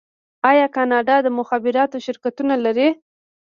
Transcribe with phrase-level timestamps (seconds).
[0.51, 2.89] آیا کاناډا د مخابراتو شرکتونه نلري؟